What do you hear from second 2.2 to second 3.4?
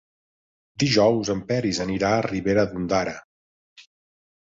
Ribera d'Ondara.